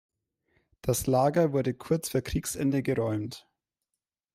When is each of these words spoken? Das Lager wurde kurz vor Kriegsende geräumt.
Das 0.81 1.05
Lager 1.05 1.53
wurde 1.53 1.75
kurz 1.75 2.09
vor 2.09 2.21
Kriegsende 2.23 2.81
geräumt. 2.81 3.45